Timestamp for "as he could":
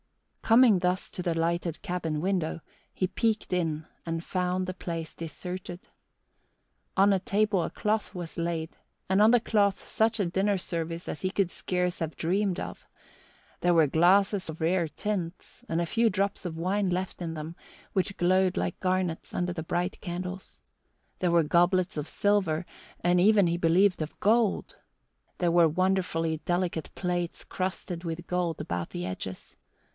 11.07-11.49